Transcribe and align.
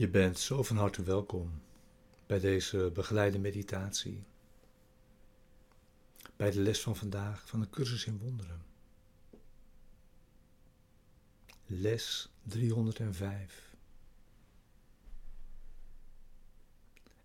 Je 0.00 0.08
bent 0.08 0.38
zo 0.38 0.62
van 0.62 0.76
harte 0.76 1.02
welkom 1.02 1.62
bij 2.26 2.38
deze 2.38 2.90
begeleide 2.94 3.38
meditatie. 3.38 4.24
Bij 6.36 6.50
de 6.50 6.60
les 6.60 6.80
van 6.80 6.96
vandaag 6.96 7.48
van 7.48 7.60
de 7.60 7.70
cursus 7.70 8.06
in 8.06 8.18
wonderen. 8.18 8.64
Les 11.66 12.30
305. 12.42 13.74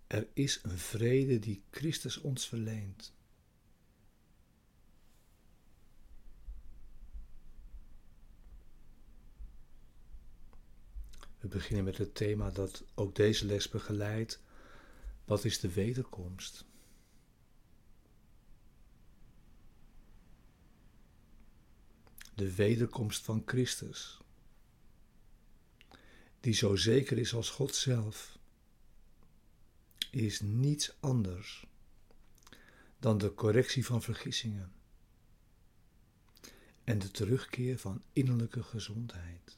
Er 0.07 0.27
is 0.34 0.60
een 0.63 0.77
vrede 0.77 1.40
die 1.40 1.63
Christus 1.71 2.18
ons 2.18 2.48
verleent. 2.48 3.13
We 11.45 11.52
beginnen 11.52 11.84
met 11.84 11.98
het 11.98 12.16
thema 12.16 12.49
dat 12.52 12.84
ook 12.95 13.16
deze 13.16 13.45
les 13.45 13.70
begeleidt. 13.70 14.41
Wat 15.26 15.45
is 15.45 15.59
de 15.59 15.71
wederkomst? 15.71 16.65
De 22.35 22.55
wederkomst 22.55 23.23
van 23.23 23.43
Christus, 23.46 24.21
die 26.40 26.54
zo 26.54 26.76
zeker 26.76 27.18
is 27.18 27.34
als 27.34 27.49
God 27.49 27.76
zelf, 27.76 28.38
is 30.12 30.41
niets 30.41 30.96
anders 30.99 31.66
dan 32.99 33.18
de 33.18 33.34
correctie 33.34 33.85
van 33.85 34.01
vergissingen 34.01 34.73
en 36.84 36.99
de 36.99 37.12
terugkeer 37.12 37.79
van 37.79 38.04
innerlijke 38.13 38.63
gezondheid. 38.63 39.57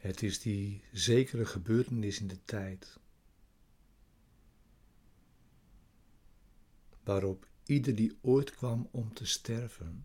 Het 0.00 0.22
is 0.22 0.40
die 0.40 0.84
zekere 0.92 1.46
gebeurtenis 1.46 2.20
in 2.20 2.26
de 2.26 2.44
tijd 2.44 2.98
waarop 7.02 7.48
ieder 7.64 7.94
die 7.94 8.18
ooit 8.20 8.54
kwam 8.54 8.88
om 8.90 9.14
te 9.14 9.26
sterven, 9.26 10.04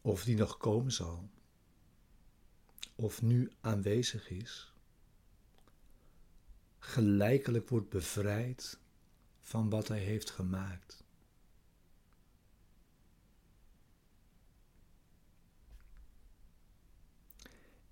of 0.00 0.24
die 0.24 0.36
nog 0.36 0.56
komen 0.56 0.92
zal, 0.92 1.30
of 2.94 3.22
nu 3.22 3.50
aanwezig 3.60 4.30
is, 4.30 4.74
gelijkelijk 6.78 7.68
wordt 7.68 7.88
bevrijd 7.88 8.78
van 9.40 9.70
wat 9.70 9.88
hij 9.88 10.00
heeft 10.00 10.30
gemaakt. 10.30 11.04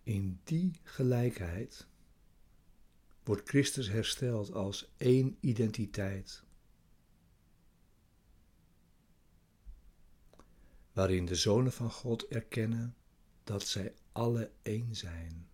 In 0.06 0.40
die 0.44 0.80
gelijkheid 0.82 1.86
wordt 3.24 3.48
Christus 3.48 3.88
hersteld 3.88 4.52
als 4.52 4.92
één 4.96 5.36
identiteit, 5.40 6.42
waarin 10.92 11.24
de 11.26 11.34
zonen 11.34 11.72
van 11.72 11.90
God 11.90 12.26
erkennen 12.26 12.96
dat 13.44 13.66
zij 13.66 13.94
alle 14.12 14.50
één 14.62 14.94
zijn. 14.94 15.48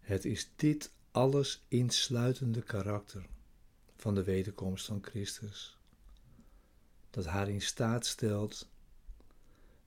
Het 0.00 0.24
is 0.24 0.50
dit 0.56 0.92
alles 1.14 1.64
insluitende 1.68 2.62
karakter 2.62 3.26
van 3.96 4.14
de 4.14 4.22
wederkomst 4.22 4.86
van 4.86 5.02
Christus, 5.02 5.78
dat 7.10 7.24
haar 7.24 7.48
in 7.48 7.62
staat 7.62 8.06
stelt 8.06 8.68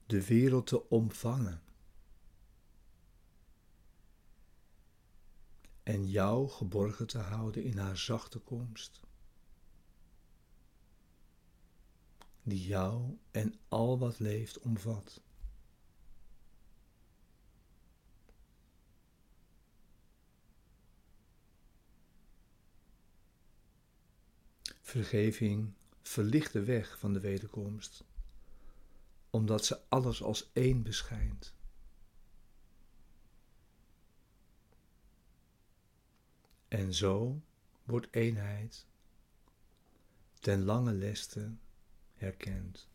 de 0.06 0.26
wereld 0.26 0.66
te 0.66 0.88
omvangen. 0.88 1.62
En 5.82 6.08
jou 6.08 6.48
geborgen 6.48 7.06
te 7.06 7.18
houden 7.18 7.62
in 7.62 7.78
haar 7.78 7.98
zachte 7.98 8.38
komst, 8.38 9.00
die 12.42 12.66
jou 12.66 13.18
en 13.30 13.54
al 13.68 13.98
wat 13.98 14.18
leeft 14.18 14.58
omvat. 14.58 15.20
Vergeving 24.88 25.72
verlicht 26.02 26.52
de 26.52 26.64
weg 26.64 26.98
van 26.98 27.12
de 27.12 27.20
wederkomst, 27.20 28.04
omdat 29.30 29.64
ze 29.64 29.80
alles 29.88 30.22
als 30.22 30.50
één 30.52 30.82
beschijnt. 30.82 31.54
En 36.68 36.94
zo 36.94 37.40
wordt 37.84 38.08
eenheid 38.10 38.86
ten 40.40 40.64
lange 40.64 40.92
leste 40.92 41.54
herkend. 42.14 42.88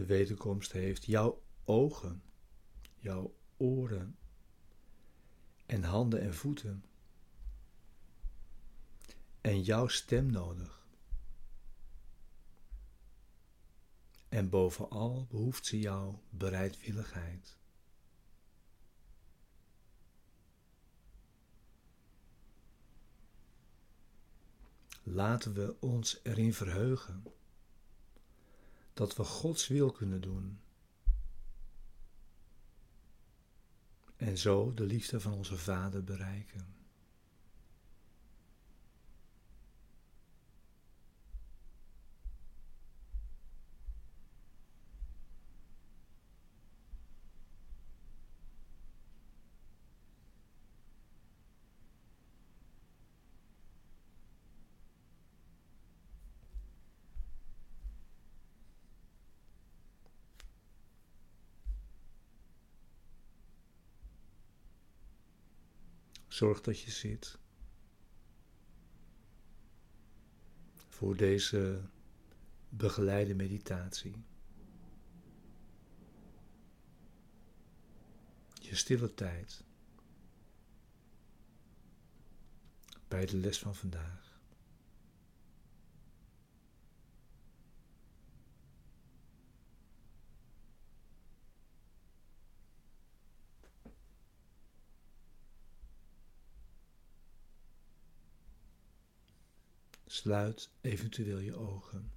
De 0.00 0.06
wederkomst 0.06 0.72
heeft 0.72 1.04
jouw 1.04 1.42
ogen, 1.64 2.22
jouw 2.96 3.34
oren 3.56 4.18
en 5.66 5.82
handen 5.82 6.20
en 6.20 6.34
voeten 6.34 6.84
en 9.40 9.62
jouw 9.62 9.86
stem 9.88 10.30
nodig. 10.30 10.86
En 14.28 14.48
bovenal 14.48 15.26
behoeft 15.30 15.66
ze 15.66 15.78
jouw 15.78 16.22
bereidwilligheid. 16.30 17.56
Laten 25.02 25.52
we 25.52 25.80
ons 25.80 26.20
erin 26.22 26.54
verheugen 26.54 27.24
dat 28.92 29.16
we 29.16 29.24
Gods 29.24 29.68
wil 29.68 29.90
kunnen 29.90 30.20
doen. 30.20 30.60
En 34.16 34.38
zo 34.38 34.74
de 34.74 34.84
liefde 34.84 35.20
van 35.20 35.32
onze 35.32 35.56
Vader 35.56 36.04
bereiken. 36.04 36.79
Zorg 66.30 66.60
dat 66.60 66.80
je 66.80 66.90
zit. 66.90 67.38
Voor 70.88 71.16
deze 71.16 71.82
begeleide 72.68 73.34
meditatie. 73.34 74.24
Je 78.60 78.74
stille 78.74 79.14
tijd. 79.14 79.64
Bij 83.08 83.26
de 83.26 83.36
les 83.36 83.58
van 83.58 83.74
vandaag. 83.74 84.29
Sluit 100.10 100.70
eventueel 100.80 101.38
je 101.38 101.54
ogen. 101.54 102.12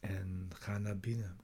En 0.00 0.50
ga 0.54 0.78
naar 0.78 0.98
binnen. 0.98 1.38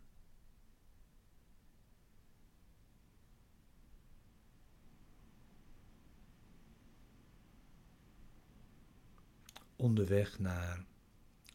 Onderweg 9.76 10.38
naar 10.38 10.84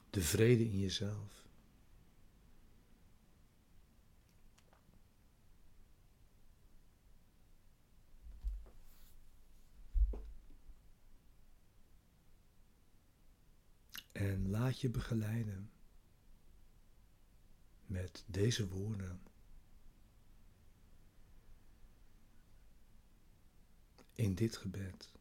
de 0.09 0.21
vrede 0.21 0.63
in 0.63 0.79
jezelf. 0.79 1.37
En 14.17 14.49
laat 14.67 14.81
je 14.81 14.89
begeleiden 14.89 15.71
met 17.85 18.23
deze 18.25 18.67
woorden. 18.67 19.21
In 24.13 24.35
dit 24.35 24.57
gebed. 24.57 25.11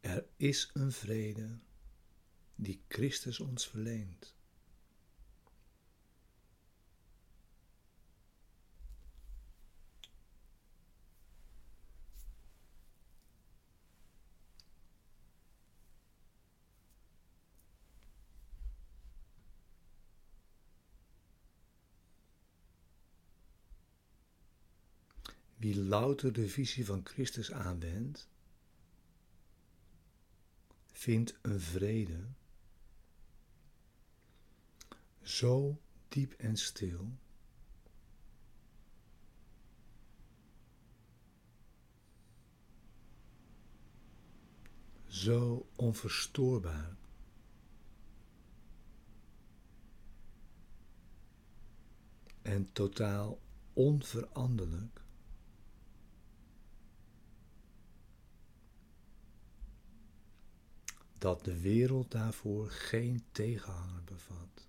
Er 0.00 0.26
is 0.36 0.70
een 0.72 0.92
vrede 0.92 1.58
die 2.54 2.84
Christus 2.88 3.40
ons 3.40 3.68
verleent. 3.68 4.38
Wie 25.60 25.76
louter 25.76 26.32
de 26.32 26.48
visie 26.48 26.84
van 26.86 27.00
Christus 27.04 27.52
aanwendt, 27.52 28.28
vindt 30.92 31.38
een 31.42 31.60
vrede 31.60 32.26
zo 35.22 35.80
diep 36.08 36.32
en 36.32 36.56
stil. 36.56 37.12
Zo 45.06 45.66
onverstoorbaar. 45.76 46.96
En 52.42 52.72
totaal 52.72 53.40
onveranderlijk. 53.72 55.04
Dat 61.20 61.44
de 61.44 61.60
wereld 61.60 62.10
daarvoor 62.10 62.70
geen 62.70 63.24
tegenhanger 63.32 64.04
bevat. 64.04 64.68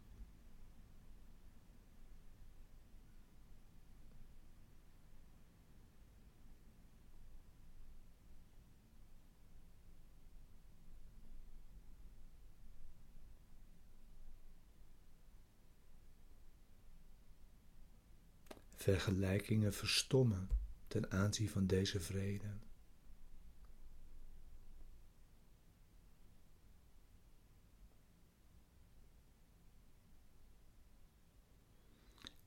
Vergelijkingen 18.73 19.73
verstommen 19.73 20.49
ten 20.87 21.11
aanzien 21.11 21.49
van 21.49 21.67
deze 21.67 21.99
vrede. 21.99 22.47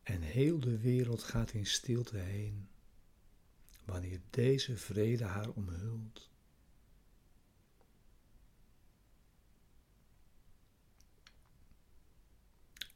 En 0.04 0.22
heel 0.22 0.60
de 0.60 0.78
wereld 0.78 1.22
gaat 1.22 1.52
in 1.52 1.66
stilte 1.66 2.16
heen, 2.16 2.68
wanneer 3.84 4.20
deze 4.30 4.76
vrede 4.76 5.24
haar 5.24 5.48
omhult. 5.48 6.30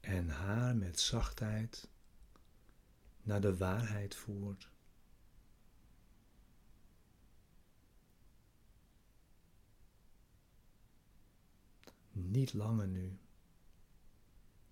En 0.01 0.29
haar 0.29 0.77
met 0.77 1.01
zachtheid 1.01 1.89
naar 3.23 3.41
de 3.41 3.57
waarheid 3.57 4.15
voert. 4.15 4.71
Niet 12.13 12.53
langer 12.53 12.89
nu, 12.89 13.19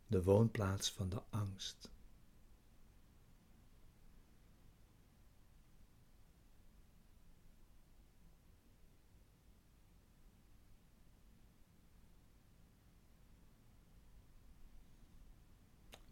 de 0.07 0.23
woonplaats 0.23 0.93
van 0.93 1.09
de 1.09 1.23
angst. 1.31 1.95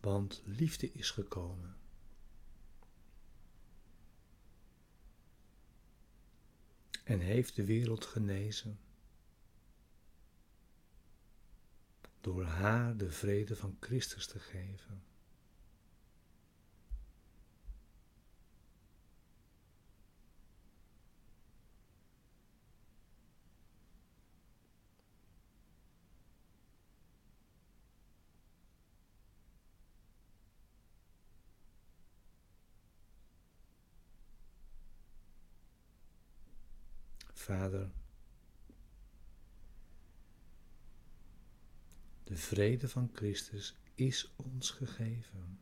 Want 0.04 0.42
liefde 0.44 0.92
is 0.92 1.10
gekomen. 1.10 1.76
En 7.04 7.20
heeft 7.20 7.56
de 7.56 7.64
wereld 7.64 8.04
genezen 8.04 8.78
door 12.20 12.44
haar 12.44 12.96
de 12.96 13.10
vrede 13.10 13.56
van 13.56 13.76
Christus 13.80 14.26
te 14.26 14.38
geven. 14.38 15.02
Vader, 37.44 37.90
de 42.24 42.36
vrede 42.36 42.88
van 42.88 43.10
Christus 43.12 43.76
is 43.94 44.32
ons 44.36 44.70
gegeven. 44.70 45.60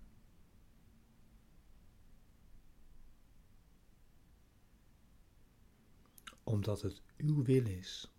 Omdat 6.42 6.82
het 6.82 7.02
uw 7.16 7.42
wil 7.42 7.66
is 7.66 8.12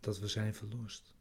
dat 0.00 0.18
we 0.18 0.28
zijn 0.28 0.54
verlost. 0.54 1.14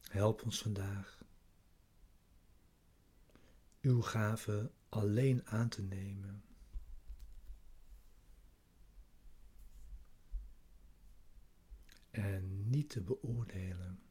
Help 0.00 0.42
ons 0.42 0.62
vandaag 0.62 1.21
uw 3.82 4.02
gave 4.02 4.72
alleen 4.88 5.46
aan 5.46 5.68
te 5.68 5.82
nemen. 5.82 6.44
En 12.10 12.70
niet 12.70 12.90
te 12.90 13.00
beoordelen. 13.00 14.02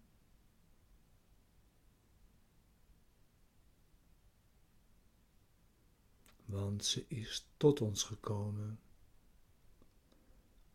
Want 6.45 6.85
ze 6.85 7.05
is 7.07 7.47
tot 7.57 7.81
ons 7.81 8.03
gekomen 8.03 8.79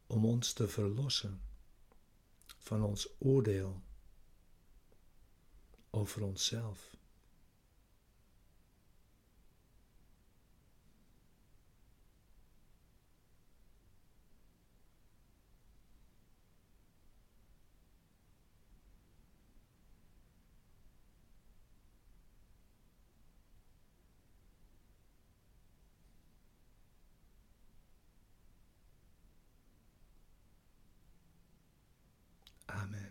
om 0.07 0.25
ons 0.25 0.53
te 0.53 0.69
verlossen 0.69 1.41
van 2.59 2.83
ons 2.83 3.09
oordeel 3.19 3.83
over 5.91 6.23
onszelf. 6.23 6.96
아멘. 32.69 33.06